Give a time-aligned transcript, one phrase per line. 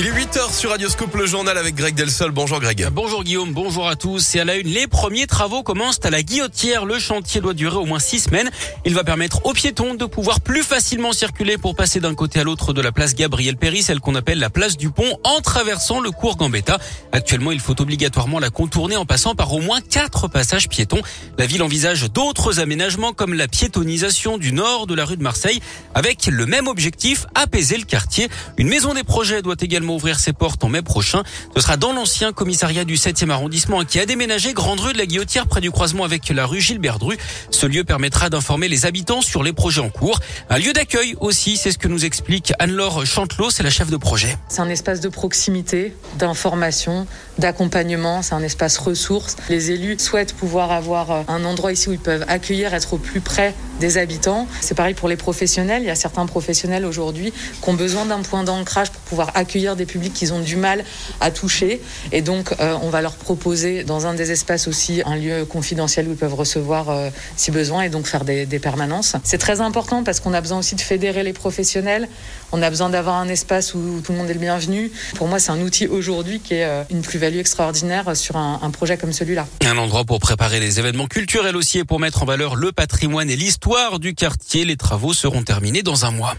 [0.00, 2.30] Il est 8h sur Radioscope, le journal avec Greg Delsol.
[2.30, 2.88] Bonjour Greg.
[2.92, 4.36] Bonjour Guillaume, bonjour à tous.
[4.36, 6.84] Et à la une, les premiers travaux commencent à la Guillotière.
[6.84, 8.48] Le chantier doit durer au moins six semaines.
[8.84, 12.44] Il va permettre aux piétons de pouvoir plus facilement circuler pour passer d'un côté à
[12.44, 15.98] l'autre de la place Gabriel Péry, celle qu'on appelle la place du pont, en traversant
[15.98, 16.78] le cours Gambetta.
[17.10, 21.02] Actuellement, il faut obligatoirement la contourner en passant par au moins quatre passages piétons.
[21.38, 25.60] La ville envisage d'autres aménagements comme la piétonisation du nord de la rue de Marseille
[25.92, 28.28] avec le même objectif, apaiser le quartier.
[28.58, 31.22] Une maison des projets doit également ouvrir ses portes en mai prochain.
[31.54, 35.06] Ce sera dans l'ancien commissariat du 7e arrondissement qui a déménagé Grande Rue de la
[35.06, 37.16] Guillotière près du croisement avec la rue Gilbert Dru.
[37.50, 40.20] Ce lieu permettra d'informer les habitants sur les projets en cours.
[40.50, 43.96] Un lieu d'accueil aussi, c'est ce que nous explique Anne-Laure Chantelot, c'est la chef de
[43.96, 44.36] projet.
[44.48, 47.06] C'est un espace de proximité, d'information,
[47.38, 49.36] d'accompagnement, c'est un espace ressource.
[49.48, 52.98] Les élus souhaitent pouvoir avoir euh, un endroit ici où ils peuvent accueillir, être au
[52.98, 54.46] plus près des habitants.
[54.60, 55.82] C'est pareil pour les professionnels.
[55.82, 59.76] Il y a certains professionnels aujourd'hui qui ont besoin d'un point d'ancrage pour pouvoir accueillir
[59.78, 60.84] des publics qu'ils ont du mal
[61.20, 61.80] à toucher.
[62.12, 66.08] Et donc, euh, on va leur proposer dans un des espaces aussi un lieu confidentiel
[66.08, 69.14] où ils peuvent recevoir euh, si besoin et donc faire des, permanences.
[69.22, 72.08] C'est très important parce qu'on a besoin aussi de fédérer les professionnels.
[72.50, 74.90] On a besoin d'avoir un espace où tout le monde est le bienvenu.
[75.14, 78.70] Pour moi, c'est un outil aujourd'hui qui est euh, une plus-value extraordinaire sur un, un
[78.70, 79.46] projet comme celui-là.
[79.64, 83.30] Un endroit pour préparer les événements culturels aussi et pour mettre en valeur le patrimoine
[83.30, 84.64] et l'histoire du quartier.
[84.64, 86.34] Les travaux seront terminés dans un mois.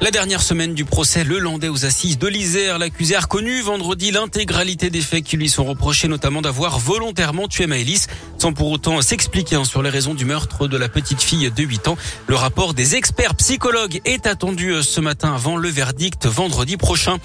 [0.00, 4.10] La dernière semaine du procès, le Landais aux assises de l'Isère, l'accusé a reconnu vendredi
[4.10, 9.00] l'intégralité des faits qui lui sont reprochés, notamment d'avoir volontairement tué Maëlys, sans pour autant
[9.00, 11.96] s'expliquer hein, sur les raisons du meurtre de la petite fille de 8 ans.
[12.26, 17.16] Le rapport des experts psychologues est attendu euh, ce matin avant le verdict vendredi prochain.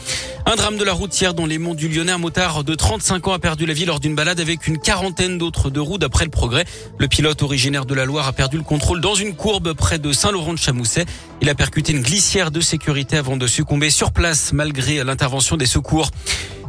[0.46, 3.34] Un drame de la routière dans les monts du Lyonnais, un motard de 35 ans
[3.34, 6.32] a perdu la vie lors d'une balade avec une quarantaine d'autres de roues d'après le
[6.32, 6.66] progrès.
[6.98, 10.14] Le pilote originaire de la Loire a perdu le contrôle dans une courbe près de
[10.14, 11.06] Saint-Laurent-de-Chamousset.
[11.42, 15.66] Il a percuté une glissière de sécurité avant de succomber sur place malgré l'intervention des
[15.66, 16.12] secours.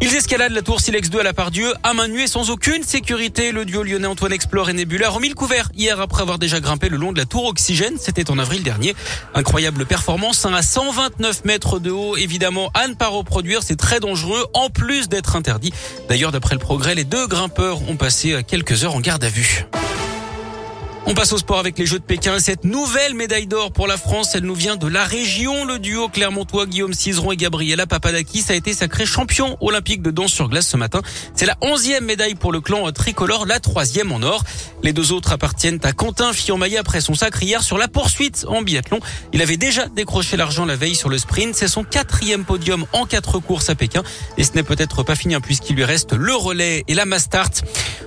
[0.02, 3.52] Ils escaladent la tour Silex 2 à la Pardieu à main nue sans aucune sécurité.
[3.52, 6.88] Le duo lyonnais Antoine Explore et Nebula remis le couvert hier après avoir déjà grimpé
[6.88, 7.96] le long de la tour Oxygène.
[7.98, 8.94] C'était en avril dernier.
[9.34, 12.16] Incroyable performance hein, à 129 mètres de haut.
[12.16, 13.62] Évidemment, à ne pas reproduire.
[13.62, 15.72] C'est très dangereux en plus d'être interdit.
[16.08, 19.66] D'ailleurs, d'après le progrès, les deux grimpeurs ont passé quelques heures en garde à vue.
[21.06, 22.38] On passe au sport avec les Jeux de Pékin.
[22.38, 25.64] Cette nouvelle médaille d'or pour la France, elle nous vient de la région.
[25.64, 30.32] Le duo Clermontois, Guillaume Cizeron et Gabriela Papadakis a été sacré champion olympique de danse
[30.32, 31.00] sur glace ce matin.
[31.34, 34.44] C'est la onzième médaille pour le clan tricolore, la troisième en or.
[34.82, 38.60] Les deux autres appartiennent à Quentin Fillon-Maillet après son sacre hier sur la poursuite en
[38.60, 39.00] biathlon.
[39.32, 41.54] Il avait déjà décroché l'argent la veille sur le sprint.
[41.54, 44.02] C'est son quatrième podium en quatre courses à Pékin.
[44.36, 47.50] Et ce n'est peut-être pas fini hein, puisqu'il lui reste le relais et la Mastart.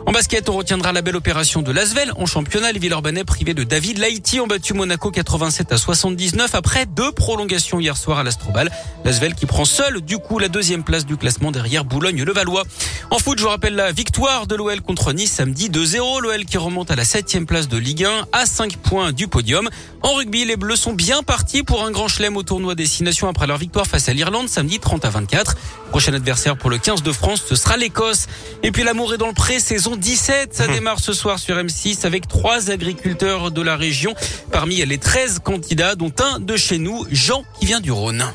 [0.05, 2.71] En basket, on retiendra la belle opération de Lasvel en championnat.
[2.83, 7.95] Villeurbanais privés de David Laïti ont battu Monaco 87 à 79 après deux prolongations hier
[7.95, 8.69] soir à l'Astrobal.
[9.05, 12.65] Lasvel qui prend seul du coup la deuxième place du classement derrière Boulogne-le-Valois.
[13.09, 16.21] En foot, je vous rappelle la victoire de l'OL contre Nice samedi 2-0.
[16.23, 19.69] L'OL qui remonte à la septième place de Ligue 1 à 5 points du podium.
[20.01, 23.47] En rugby, les Bleus sont bien partis pour un grand chelem au tournoi Destination après
[23.47, 25.55] leur victoire face à l'Irlande samedi 30 à 24.
[25.91, 28.25] Prochain adversaire pour le 15 de France, ce sera l'Écosse.
[28.63, 30.53] Et puis l'amour est dans le pré, saison 17.
[30.53, 34.13] Ça démarre ce soir sur M6 avec trois agriculteurs de la région
[34.51, 38.25] parmi les 13 candidats, dont un de chez nous, Jean, qui vient du Rhône.